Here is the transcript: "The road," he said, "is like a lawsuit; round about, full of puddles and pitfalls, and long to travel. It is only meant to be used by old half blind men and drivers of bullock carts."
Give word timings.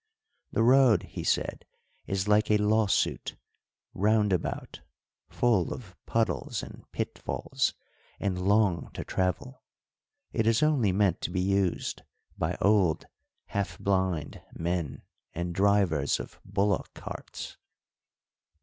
"The 0.51 0.63
road," 0.63 1.03
he 1.03 1.23
said, 1.23 1.63
"is 2.07 2.27
like 2.27 2.49
a 2.49 2.57
lawsuit; 2.57 3.35
round 3.93 4.33
about, 4.33 4.81
full 5.29 5.71
of 5.71 5.95
puddles 6.07 6.63
and 6.63 6.91
pitfalls, 6.91 7.75
and 8.19 8.47
long 8.47 8.89
to 8.95 9.03
travel. 9.05 9.61
It 10.33 10.47
is 10.47 10.63
only 10.63 10.91
meant 10.91 11.21
to 11.21 11.29
be 11.29 11.41
used 11.41 12.01
by 12.35 12.57
old 12.61 13.05
half 13.49 13.77
blind 13.77 14.41
men 14.55 15.03
and 15.35 15.53
drivers 15.53 16.19
of 16.19 16.39
bullock 16.43 16.95
carts." 16.95 17.57